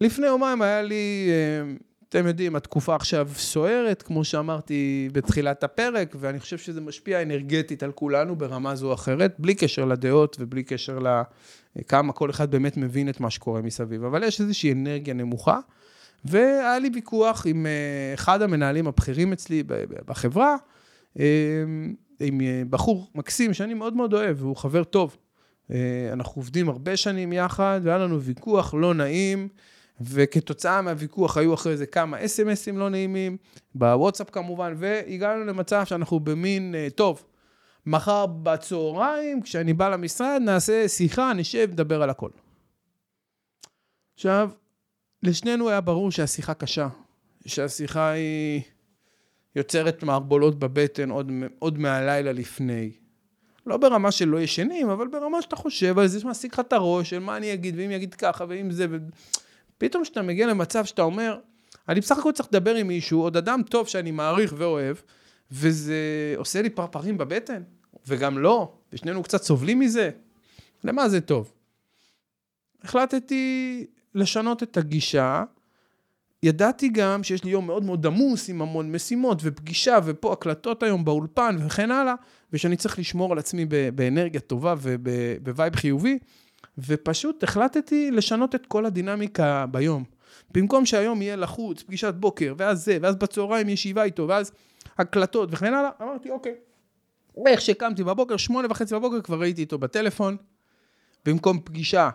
[0.00, 1.74] לפני יומיים היה לי, אה,
[2.08, 7.92] אתם יודעים, התקופה עכשיו סוערת, כמו שאמרתי בתחילת הפרק, ואני חושב שזה משפיע אנרגטית על
[7.92, 10.98] כולנו ברמה זו או אחרת, בלי קשר לדעות ובלי קשר
[11.76, 14.04] לכמה כל אחד באמת מבין את מה שקורה מסביב.
[14.04, 15.58] אבל יש איזושהי אנרגיה נמוכה,
[16.24, 19.62] והיה לי ויכוח עם אה, אחד המנהלים הבכירים אצלי
[20.06, 20.56] בחברה,
[21.18, 21.24] אה,
[22.20, 25.16] עם בחור מקסים שאני מאוד מאוד אוהב, והוא חבר טוב.
[26.12, 29.48] אנחנו עובדים הרבה שנים יחד, והיה לנו ויכוח לא נעים.
[30.00, 33.36] וכתוצאה מהוויכוח היו אחרי זה כמה אס.אם.אסים לא נעימים,
[33.74, 37.24] בוואטסאפ כמובן, והגענו למצב שאנחנו במין, אה, טוב,
[37.86, 42.30] מחר בצהריים, כשאני בא למשרד, נעשה שיחה, נשב, נדבר על הכל.
[44.14, 44.50] עכשיו,
[45.22, 46.88] לשנינו היה ברור שהשיחה קשה,
[47.46, 48.62] שהשיחה היא
[49.56, 52.92] יוצרת מערבולות בבטן עוד, עוד מהלילה לפני.
[53.66, 57.10] לא ברמה של לא ישנים, אבל ברמה שאתה חושב על זה, שמעסיק לך את הראש,
[57.10, 58.86] של מה אני אגיד, ואם יגיד ככה, ואם זה...
[58.90, 58.96] ו...
[59.78, 61.38] פתאום כשאתה מגיע למצב שאתה אומר,
[61.88, 64.96] אני בסך הכל צריך לדבר עם מישהו, עוד אדם טוב שאני מעריך ואוהב,
[65.50, 65.94] וזה
[66.36, 67.62] עושה לי פרפרים בבטן,
[68.06, 70.10] וגם לא, ושנינו קצת סובלים מזה,
[70.84, 71.52] למה זה טוב?
[72.82, 75.44] החלטתי לשנות את הגישה,
[76.42, 81.04] ידעתי גם שיש לי יום מאוד מאוד עמוס עם המון משימות ופגישה ופה הקלטות היום
[81.04, 82.14] באולפן וכן הלאה,
[82.52, 86.18] ושאני צריך לשמור על עצמי באנרגיה טובה ובווייב חיובי.
[86.78, 90.04] ופשוט החלטתי לשנות את כל הדינמיקה ביום.
[90.54, 94.52] במקום שהיום יהיה לחוץ, פגישת בוקר, ואז זה, ואז בצהריים ישיבה איתו, ואז
[94.98, 96.54] הקלטות וכן הלאה, אמרתי, אוקיי.
[97.46, 100.36] איך שקמתי בבוקר, שמונה וחצי בבוקר, כבר ראיתי איתו בטלפון.
[101.26, 102.10] במקום פגישה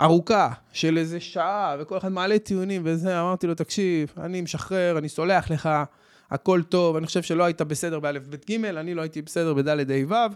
[0.00, 5.08] ארוכה של איזה שעה, וכל אחד מעלה טיעונים וזה, אמרתי לו, תקשיב, אני משחרר, אני
[5.08, 5.68] סולח לך,
[6.30, 9.86] הכל טוב, אני חושב שלא היית בסדר באלף בית ג', אני לא הייתי בסדר בדלת
[9.90, 10.34] ה' ו'.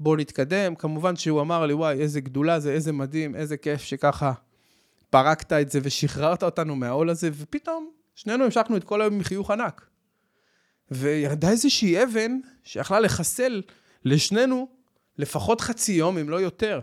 [0.00, 0.74] בוא נתקדם.
[0.74, 4.32] כמובן שהוא אמר לי, וואי, איזה גדולה זה, איזה מדהים, איזה כיף שככה
[5.10, 9.50] פרקת את זה ושחררת אותנו מהעול הזה, ופתאום שנינו המשכנו את כל היום עם חיוך
[9.50, 9.86] ענק.
[10.90, 13.62] וירדה איזושהי אבן שיכלה לחסל
[14.04, 14.68] לשנינו
[15.18, 16.80] לפחות חצי יום, אם לא יותר.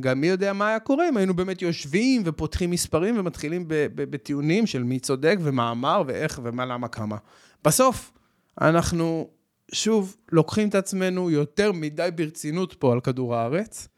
[0.00, 4.82] גם מי יודע מה היה קורה אם היינו באמת יושבים ופותחים מספרים ומתחילים בטיעונים של
[4.82, 7.16] מי צודק ומה אמר ואיך ומה למה כמה.
[7.64, 8.12] בסוף,
[8.60, 9.30] אנחנו
[9.72, 13.88] שוב, לוקחים את עצמנו יותר מדי ברצינות פה על כדור הארץ,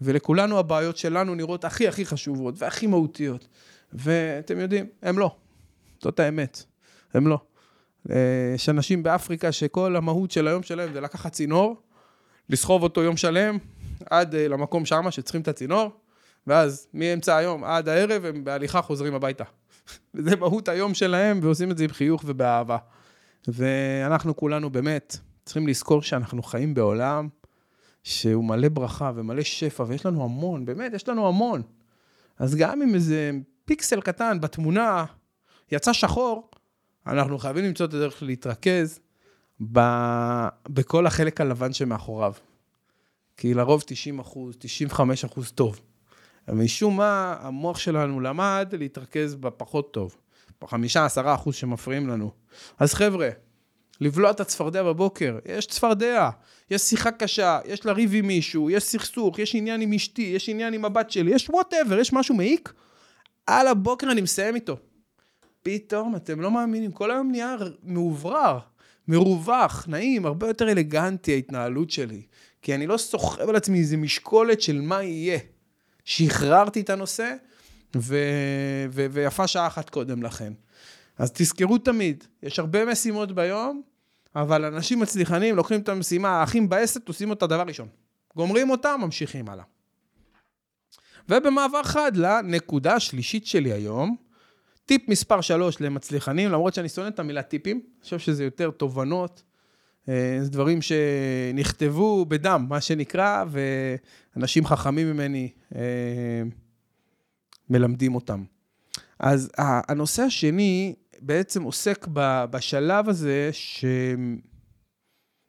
[0.00, 3.48] ולכולנו הבעיות שלנו נראות הכי הכי חשובות והכי מהותיות.
[3.92, 5.36] ואתם יודעים, הם לא.
[6.02, 6.64] זאת האמת,
[7.14, 7.38] הם לא.
[8.10, 11.76] אה, יש אנשים באפריקה שכל המהות של היום שלהם זה לקחת צינור,
[12.48, 13.58] לסחוב אותו יום שלם
[14.10, 15.90] עד אה, למקום שמה שצריכים את הצינור,
[16.46, 19.44] ואז מאמצע היום עד הערב הם בהליכה חוזרים הביתה.
[20.14, 22.76] וזה מהות היום שלהם, ועושים את זה עם חיוך ובאהבה.
[23.48, 27.28] ואנחנו כולנו באמת צריכים לזכור שאנחנו חיים בעולם
[28.02, 31.62] שהוא מלא ברכה ומלא שפע, ויש לנו המון, באמת, יש לנו המון.
[32.38, 33.30] אז גם אם איזה
[33.64, 35.04] פיקסל קטן בתמונה
[35.72, 36.50] יצא שחור,
[37.06, 39.00] אנחנו חייבים למצוא את הדרך להתרכז
[39.72, 39.80] ב...
[40.68, 42.32] בכל החלק הלבן שמאחוריו.
[43.36, 45.80] כי לרוב 90 אחוז, 95 אחוז טוב.
[46.48, 50.16] משום מה, המוח שלנו למד להתרכז בפחות טוב.
[50.62, 52.30] בחמישה, עשרה אחוז שמפריעים לנו.
[52.78, 53.28] אז חבר'ה,
[54.00, 56.30] לבלוע את הצפרדע בבוקר, יש צפרדע,
[56.70, 60.74] יש שיחה קשה, יש לריב עם מישהו, יש סכסוך, יש עניין עם אשתי, יש עניין
[60.74, 62.72] עם הבת שלי, יש whatever, יש משהו מעיק,
[63.46, 64.76] על הבוקר אני מסיים איתו.
[65.62, 68.58] פתאום, אתם לא מאמינים, כל היום נהיה מאוורר,
[69.08, 72.22] מרווח, נעים, הרבה יותר אלגנטי ההתנהלות שלי.
[72.62, 75.38] כי אני לא סוחב על עצמי איזה משקולת של מה יהיה.
[76.04, 77.34] שחררתי את הנושא,
[77.96, 78.16] ו,
[78.90, 80.52] ו, ויפה שעה אחת קודם לכן.
[81.18, 83.82] אז תזכרו תמיד, יש הרבה משימות ביום,
[84.36, 87.88] אבל אנשים מצליחנים לוקחים את המשימה, האחים בעסק, עושים אותה דבר ראשון.
[88.36, 89.64] גומרים אותה, ממשיכים הלאה.
[91.28, 94.16] ובמעבר חד לנקודה השלישית שלי היום,
[94.86, 99.42] טיפ מספר 3 למצליחנים, למרות שאני שונא את המילה טיפים, אני חושב שזה יותר תובנות,
[100.08, 103.44] אה, זה דברים שנכתבו בדם, מה שנקרא,
[104.36, 105.80] ואנשים חכמים ממני אה,
[107.72, 108.44] מלמדים אותם.
[109.18, 112.06] אז הנושא השני בעצם עוסק
[112.50, 113.50] בשלב הזה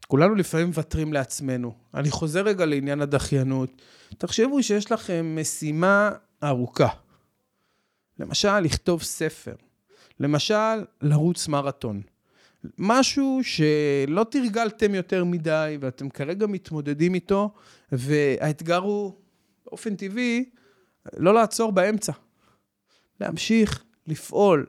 [0.03, 1.73] שכולנו לפעמים מוותרים לעצמנו.
[1.93, 3.81] אני חוזר רגע לעניין הדחיינות.
[4.17, 6.11] תחשבו שיש לכם משימה
[6.43, 6.87] ארוכה.
[8.19, 9.55] למשל, לכתוב ספר.
[10.19, 12.01] למשל, לרוץ מרתון.
[12.77, 17.53] משהו שלא תרגלתם יותר מדי ואתם כרגע מתמודדים איתו,
[17.91, 19.13] והאתגר הוא,
[19.65, 20.45] באופן טבעי,
[21.17, 22.11] לא לעצור באמצע.
[23.21, 24.65] להמשיך לפעול.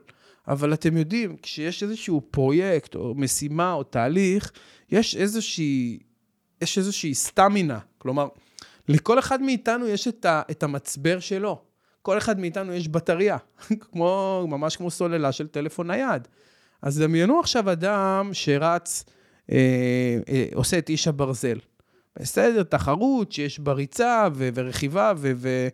[0.47, 4.51] אבל אתם יודעים, כשיש איזשהו פרויקט או משימה או תהליך,
[4.89, 5.99] יש איזושהי,
[6.61, 7.79] יש איזושהי סטמינה.
[7.97, 8.27] כלומר,
[8.87, 11.61] לכל אחד מאיתנו יש את, ה, את המצבר שלו.
[12.01, 13.37] כל אחד מאיתנו יש בטריה,
[13.91, 16.27] כמו, ממש כמו סוללה של טלפון נייד.
[16.81, 19.05] אז דמיינו עכשיו אדם שרץ,
[19.51, 21.59] אה, אה, עושה את איש הברזל.
[22.19, 25.67] בסדר, תחרות שיש בה ריצה ו- ורכיבה ו- ו-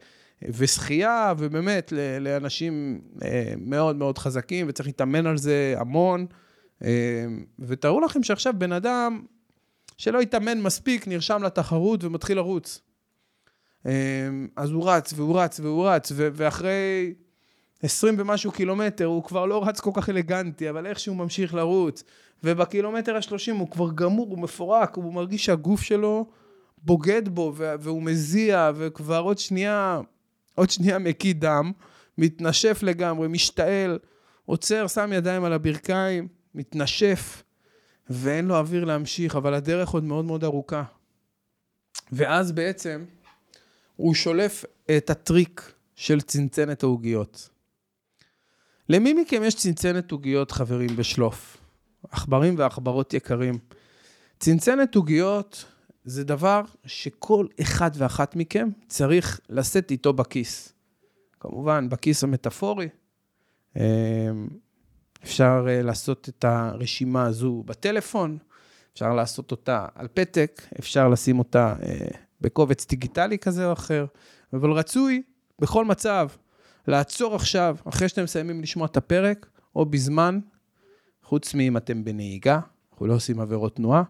[0.49, 6.25] ושחייה, ובאמת לאנשים אה, מאוד מאוד חזקים, וצריך להתאמן על זה המון.
[6.83, 7.25] אה,
[7.59, 9.21] ותארו לכם שעכשיו בן אדם
[9.97, 12.81] שלא התאמן מספיק, נרשם לתחרות ומתחיל לרוץ.
[13.85, 13.91] אה,
[14.55, 17.13] אז הוא רץ, והוא רץ, והוא רץ, ואחרי
[17.83, 22.03] 20 ומשהו קילומטר, הוא כבר לא רץ כל כך אלגנטי, אבל איכשהו ממשיך לרוץ.
[22.43, 26.25] ובקילומטר ה-30 הוא כבר גמור, הוא מפורק, הוא מרגיש שהגוף שלו
[26.77, 30.01] בוגד בו, והוא מזיע, וכבר עוד שנייה
[30.61, 31.71] עוד שנייה מקיא דם,
[32.17, 33.99] מתנשף לגמרי, משתעל,
[34.45, 37.43] עוצר, שם ידיים על הברכיים, מתנשף,
[38.09, 40.83] ואין לו אוויר להמשיך, אבל הדרך עוד מאוד מאוד ארוכה.
[42.11, 43.05] ואז בעצם
[43.95, 44.65] הוא שולף
[44.97, 47.49] את הטריק של צנצנת העוגיות.
[48.89, 51.57] למי מכם יש צנצנת עוגיות, חברים, בשלוף?
[52.11, 53.57] עכברים ועכברות יקרים.
[54.39, 55.65] צנצנת עוגיות
[56.03, 60.73] זה דבר שכל אחד ואחת מכם צריך לשאת איתו בכיס.
[61.39, 62.89] כמובן, בכיס המטאפורי.
[63.75, 63.81] אמ,
[65.23, 68.37] אפשר אה, לעשות את הרשימה הזו בטלפון,
[68.93, 72.07] אפשר לעשות אותה על פתק, אפשר לשים אותה אה,
[72.41, 74.05] בקובץ דיגיטלי כזה או אחר,
[74.53, 75.23] אבל רצוי
[75.59, 76.27] בכל מצב
[76.87, 80.39] לעצור עכשיו, אחרי שאתם מסיימים לשמוע את הפרק, או בזמן,
[81.23, 82.59] חוץ מאם אתם בנהיגה,
[82.91, 84.03] אנחנו לא עושים עבירות תנועה,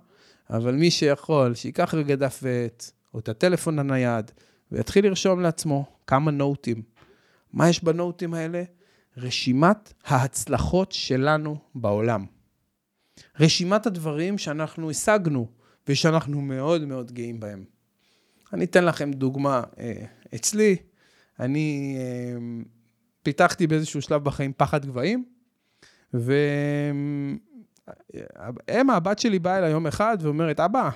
[0.52, 4.32] אבל מי שיכול, שייקח רגע דף ועט, או את הטלפון הנייד,
[4.72, 6.82] ויתחיל לרשום לעצמו כמה נוטים.
[7.54, 8.64] מה יש בנוטים האלה?
[9.18, 12.26] רשימת ההצלחות שלנו בעולם.
[13.40, 15.48] רשימת הדברים שאנחנו השגנו,
[15.88, 17.64] ושאנחנו מאוד מאוד גאים בהם.
[18.54, 19.64] אני אתן לכם דוגמה.
[19.80, 20.76] אה, אצלי,
[21.40, 22.38] אני אה,
[23.24, 25.26] פיתחתי באיזשהו שלב בחיים פחד גבהים,
[26.14, 26.34] ו...
[28.82, 30.90] אמה, הבת שלי באה אליי יום אחד ואומרת, אבא,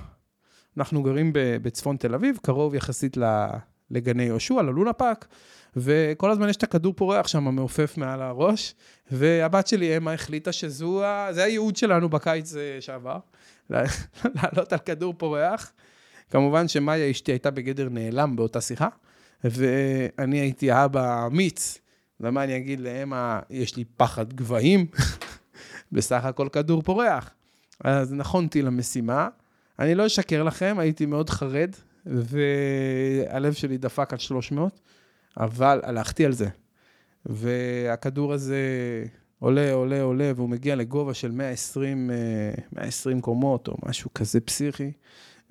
[0.78, 3.18] אנחנו גרים בצפון תל אביב, קרוב יחסית
[3.92, 5.28] לגני יהושע, ללונה פאק,
[5.76, 8.76] וכל הזמן יש את הכדור פורח שם מעופף מעל הראש,
[9.12, 13.18] והבת שלי, אמה, החליטה שזו, זה הייעוד שלנו בקיץ אה, שעבר,
[14.36, 15.72] לעלות על כדור פורח.
[16.30, 18.88] כמובן שמאיה אשתי הייתה בגדר נעלם באותה שיחה,
[19.44, 21.80] ואני הייתי האבא האמיץ,
[22.20, 24.86] ומה אני אגיד לאמה, יש לי פחד גבהים.
[25.96, 27.30] בסך הכל כדור פורח.
[27.84, 29.28] אז נכונתי למשימה.
[29.80, 34.80] אני לא אשקר לכם, הייתי מאוד חרד, והלב שלי דפק על 300,
[35.38, 36.48] אבל הלכתי על זה.
[37.26, 38.58] והכדור הזה
[39.40, 42.12] עולה, עולה, עולה, והוא מגיע לגובה של 120,
[42.74, 44.92] 120 אה, קומות, או משהו כזה פסיכי,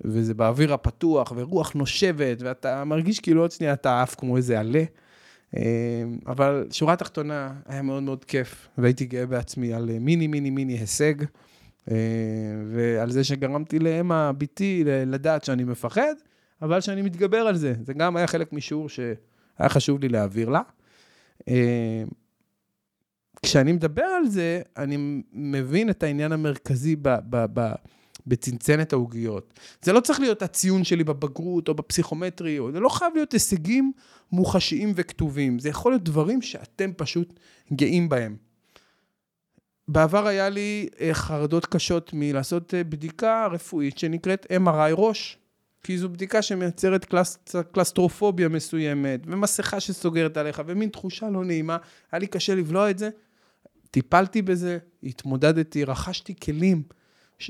[0.01, 4.83] וזה באוויר הפתוח, ורוח נושבת, ואתה מרגיש כאילו עוד שנייה אתה עף כמו איזה עלה.
[5.53, 5.61] אמ,
[6.27, 11.13] אבל שורה תחתונה, היה מאוד מאוד כיף, והייתי גאה בעצמי על מיני מיני מיני הישג,
[11.91, 11.95] אמ,
[12.71, 16.13] ועל זה שגרמתי לאמה בתי לדעת שאני מפחד,
[16.61, 17.73] אבל שאני מתגבר על זה.
[17.83, 20.61] זה גם היה חלק משיעור שהיה חשוב לי להעביר לה.
[23.41, 27.09] כשאני מדבר על זה, אני מבין את העניין המרכזי ב...
[27.29, 27.71] ב, ב
[28.27, 29.53] בצנצנת העוגיות.
[29.81, 33.91] זה לא צריך להיות הציון שלי בבגרות או בפסיכומטרי, או זה לא חייב להיות הישגים
[34.31, 37.33] מוחשיים וכתובים, זה יכול להיות דברים שאתם פשוט
[37.73, 38.35] גאים בהם.
[39.87, 45.37] בעבר היה לי אה, חרדות קשות מלעשות אה, בדיקה רפואית שנקראת MRI ראש.
[45.83, 47.37] כי זו בדיקה שמייצרת קלס,
[47.71, 51.77] קלסטרופוביה מסוימת, ומסכה שסוגרת עליך, ומין תחושה לא נעימה.
[52.11, 53.09] היה לי קשה לבלוע את זה.
[53.91, 56.83] טיפלתי בזה, התמודדתי, רכשתי כלים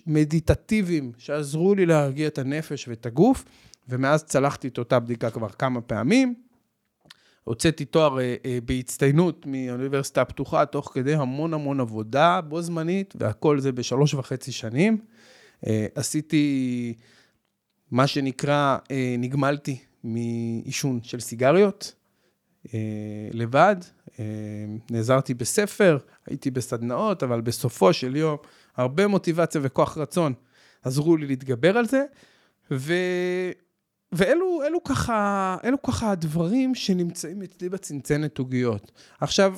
[0.08, 3.46] מדיטטיביים שעזרו לי להרגיע את הנפש ואת הגוף,
[3.90, 6.46] ומאז צלחתי את אותה בדיקה כבר כמה פעמים.
[7.46, 13.60] הוצאתי תואר אה, אה, בהצטיינות מאוניברסיטה הפתוחה, תוך כדי המון המון עבודה בו זמנית, והכל
[13.60, 14.98] זה בשלוש וחצי שנים.
[15.68, 16.94] אה, עשיתי
[17.92, 18.78] מה שנקרא,
[19.20, 21.96] נגמלתי מעישון של סיגריות,
[23.32, 23.76] לבד,
[24.90, 28.38] נעזרתי בספר, הייתי בסדנאות, אבל בסופו של יום,
[28.78, 30.34] הרבה מוטיבציה וכוח רצון
[30.84, 32.06] עזרו לי להתגבר על זה,
[32.72, 32.94] ו...
[34.12, 38.92] ואלו אלו ככה, אלו ככה הדברים שנמצאים אצלי בצנצנת עוגיות.
[39.22, 39.56] עכשיו,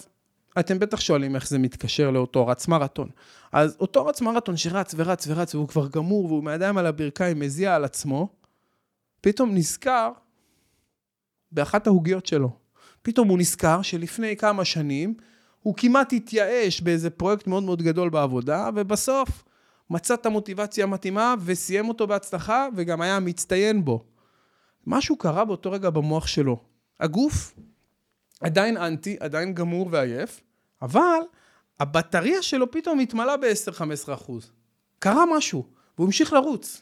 [0.59, 3.09] אתם בטח שואלים איך זה מתקשר לאותו רץ מרתון.
[3.51, 7.75] אז אותו רץ מרתון שרץ ורץ ורץ והוא כבר גמור והוא מהידיים על הברכיים מזיע
[7.75, 8.29] על עצמו,
[9.21, 10.11] פתאום נזכר
[11.51, 12.57] באחת העוגיות שלו.
[13.01, 15.13] פתאום הוא נזכר שלפני כמה שנים
[15.61, 19.43] הוא כמעט התייאש באיזה פרויקט מאוד מאוד גדול בעבודה, ובסוף
[19.89, 24.03] מצא את המוטיבציה המתאימה וסיים אותו בהצלחה וגם היה מצטיין בו.
[24.87, 26.59] משהו קרה באותו רגע במוח שלו.
[26.99, 27.53] הגוף
[28.41, 30.41] עדיין אנטי, עדיין גמור ועייף,
[30.81, 31.19] אבל
[31.79, 34.51] הבטריה שלו פתאום התמלאה ב-10-15 אחוז.
[34.99, 35.65] קרה משהו,
[35.97, 36.81] והוא המשיך לרוץ.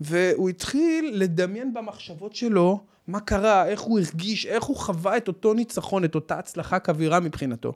[0.00, 5.54] והוא התחיל לדמיין במחשבות שלו מה קרה, איך הוא הרגיש, איך הוא חווה את אותו
[5.54, 7.72] ניצחון, את אותה הצלחה כבירה מבחינתו.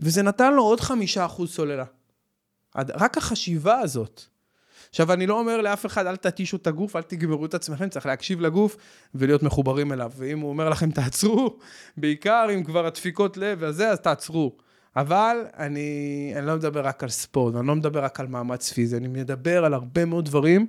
[0.00, 1.84] וזה נתן לו עוד חמישה אחוז סוללה.
[2.76, 4.22] רק החשיבה הזאת.
[4.90, 8.06] עכשיו, אני לא אומר לאף אחד, אל תתישו את הגוף, אל תגמרו את עצמכם, צריך
[8.06, 8.76] להקשיב לגוף
[9.14, 10.12] ולהיות מחוברים אליו.
[10.16, 11.56] ואם הוא אומר לכם, תעצרו,
[11.96, 14.56] בעיקר אם כבר הדפיקות לב וזה, אז תעצרו.
[14.96, 18.96] אבל אני, אני לא מדבר רק על ספורט, אני לא מדבר רק על מאמץ פיזי,
[18.96, 20.66] אני מדבר על הרבה מאוד דברים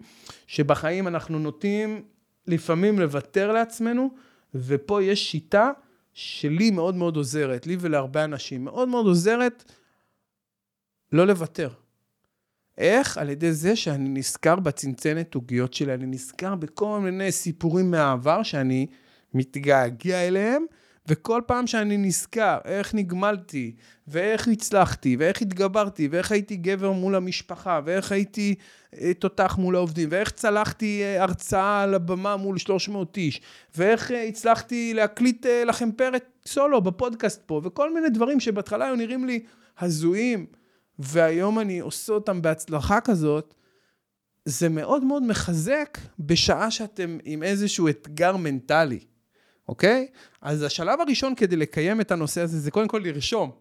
[0.48, 2.04] שבחיים אנחנו נוטים
[2.48, 4.10] לפעמים לוותר לעצמנו,
[4.56, 5.72] ופה יש שיטה
[6.14, 9.72] שלי מאוד מאוד עוזרת, לי ולהרבה אנשים, מאוד מאוד עוזרת
[11.12, 11.70] לא לוותר.
[12.78, 13.18] איך?
[13.18, 18.88] על ידי זה שאני נזכר בצנצנת עוגיות שלי, אני נזכר בכל מיני סיפורים מהעבר שאני
[19.34, 20.66] מתגעגע אליהם,
[21.08, 23.76] וכל פעם שאני נזכר איך נגמלתי,
[24.08, 28.56] ואיך הצלחתי, ואיך התגברתי, ואיך הייתי גבר מול המשפחה, ואיך הייתי
[29.02, 33.42] אה, תותח מול העובדים, ואיך צלחתי אה, הרצאה על הבמה מול 300 איש,
[33.76, 39.26] ואיך אה, הצלחתי להקליט לכם פרק סולו בפודקאסט פה, וכל מיני דברים שבהתחלה היו נראים
[39.26, 39.44] לי
[39.80, 40.46] הזויים,
[41.00, 43.54] והיום אני עושה אותם בהצלחה כזאת,
[44.46, 49.00] זה מאוד מאוד מחזק בשעה שאתם עם איזשהו אתגר מנטלי.
[49.68, 50.08] אוקיי?
[50.42, 53.52] אז השלב הראשון כדי לקיים את הנושא הזה, זה קודם כל לרשום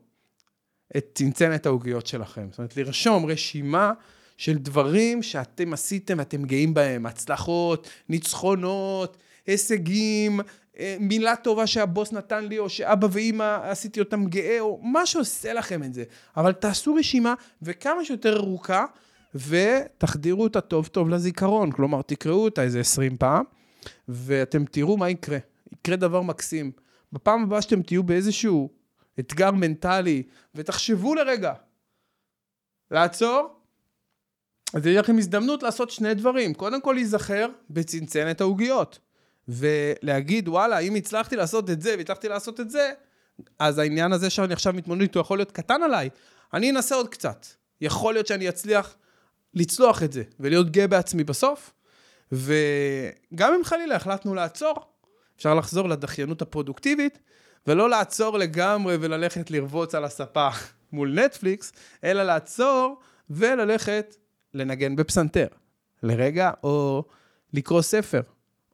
[0.96, 2.48] את צנצנת העוגיות שלכם.
[2.50, 3.92] זאת אומרת, לרשום רשימה
[4.36, 9.16] של דברים שאתם עשיתם ואתם גאים בהם, הצלחות, ניצחונות,
[9.46, 10.40] הישגים,
[10.78, 15.52] אה, מילה טובה שהבוס נתן לי, או שאבא ואימא עשיתי אותם גאה, או מה שעושה
[15.52, 16.04] לכם את זה.
[16.36, 18.84] אבל תעשו רשימה, וכמה שיותר ארוכה,
[19.34, 21.72] ותחדירו אותה טוב טוב לזיכרון.
[21.72, 23.44] כלומר, תקראו אותה איזה 20 פעם,
[24.08, 25.38] ואתם תראו מה יקרה.
[25.72, 26.72] יקרה דבר מקסים.
[27.12, 28.70] בפעם הבאה שאתם תהיו באיזשהו
[29.20, 30.22] אתגר מנטלי,
[30.54, 31.52] ותחשבו לרגע,
[32.90, 33.60] לעצור,
[34.74, 36.54] אז יש לכם הזדמנות לעשות שני דברים.
[36.54, 38.98] קודם כל להיזכר בצנצנת העוגיות,
[39.48, 42.92] ולהגיד, וואלה, אם הצלחתי לעשות את זה והצלחתי לעשות את זה,
[43.58, 46.10] אז העניין הזה שאני עכשיו מתמודד איתו יכול להיות קטן עליי.
[46.54, 47.46] אני אנסה עוד קצת.
[47.80, 48.96] יכול להיות שאני אצליח
[49.54, 51.72] לצלוח את זה ולהיות גאה בעצמי בסוף,
[52.32, 54.74] וגם אם חלילה החלטנו לעצור,
[55.36, 57.18] אפשר לחזור לדחיינות הפרודוקטיבית,
[57.66, 60.48] ולא לעצור לגמרי וללכת לרבוץ על הספה
[60.92, 61.72] מול נטפליקס,
[62.04, 64.16] אלא לעצור וללכת
[64.54, 65.46] לנגן בפסנתר.
[66.02, 67.04] לרגע, או
[67.52, 68.20] לקרוא ספר,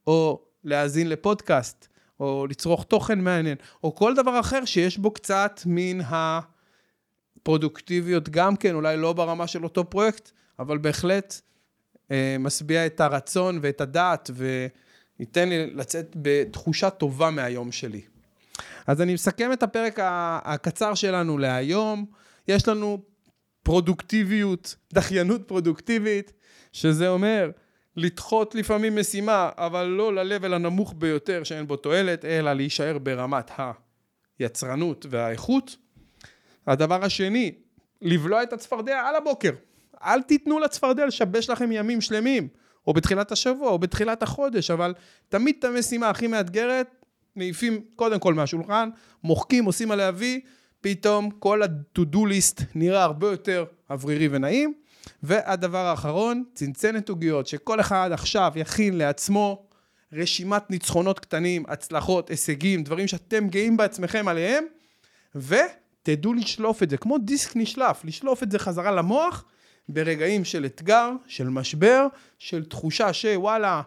[0.06, 1.88] או להאזין לפודקאסט,
[2.20, 5.98] או לצרוך תוכן מעניין, או כל דבר אחר שיש בו קצת מן
[7.40, 11.40] הפרודוקטיביות גם כן, אולי לא ברמה של אותו פרויקט, אבל בהחלט
[12.10, 14.66] אה, משביע את הרצון ואת הדעת, ו...
[15.22, 18.00] ייתן לי לצאת בתחושה טובה מהיום שלי.
[18.86, 19.98] אז אני מסכם את הפרק
[20.44, 22.04] הקצר שלנו להיום.
[22.48, 23.02] יש לנו
[23.62, 26.32] פרודוקטיביות, דחיינות פרודוקטיבית,
[26.72, 27.50] שזה אומר
[27.96, 33.50] לדחות לפעמים משימה, אבל לא ל-level הנמוך ביותר שאין בו תועלת, אלא להישאר ברמת
[34.38, 35.76] היצרנות והאיכות.
[36.66, 37.52] הדבר השני,
[38.00, 39.52] לבלוע את הצפרדע על הבוקר.
[40.02, 42.48] אל תיתנו לצפרדע לשבש לכם ימים שלמים.
[42.86, 44.94] או בתחילת השבוע, או בתחילת החודש, אבל
[45.28, 46.86] תמיד את המשימה הכי מאתגרת,
[47.36, 48.88] מעיפים קודם כל מהשולחן,
[49.24, 50.40] מוחקים, עושים עליה וי,
[50.80, 54.74] פתאום כל ה-to-do list נראה הרבה יותר אוורירי ונעים.
[55.22, 59.66] והדבר האחרון, צנצנת עוגיות, שכל אחד עכשיו יכין לעצמו
[60.12, 64.64] רשימת ניצחונות קטנים, הצלחות, הישגים, דברים שאתם גאים בעצמכם עליהם,
[65.34, 69.44] ותדעו לשלוף את זה, כמו דיסק נשלף, לשלוף את זה חזרה למוח
[69.88, 72.06] ברגעים של אתגר, של משבר,
[72.38, 73.82] של תחושה שוואלה,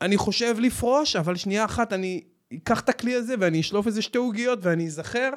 [0.00, 2.24] אני חושב לפרוש, אבל שנייה אחת אני
[2.54, 5.30] אקח את הכלי הזה ואני אשלוף איזה שתי עוגיות ואני אזכר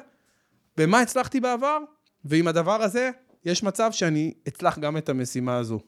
[0.76, 1.78] במה הצלחתי בעבר,
[2.24, 3.10] ועם הדבר הזה
[3.44, 5.80] יש מצב שאני אצלח גם את המשימה הזו.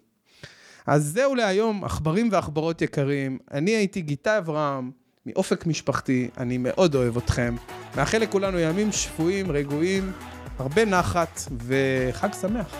[0.87, 3.39] אז זהו להיום, עכברים ועכברות יקרים.
[3.51, 4.91] אני הייתי גיטה אברהם,
[5.27, 7.57] מאופק משפחתי, אני מאוד אוהב אתכם.
[7.97, 10.13] מאחל לכולנו ימים שפויים, רגועים,
[10.59, 12.75] הרבה נחת וחג שמח.